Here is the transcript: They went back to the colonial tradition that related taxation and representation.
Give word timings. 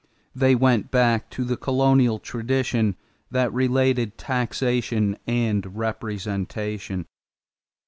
They 0.33 0.55
went 0.55 0.89
back 0.89 1.29
to 1.29 1.43
the 1.43 1.55
colonial 1.55 2.17
tradition 2.17 2.95
that 3.29 3.53
related 3.53 4.17
taxation 4.17 5.15
and 5.27 5.77
representation. 5.77 7.05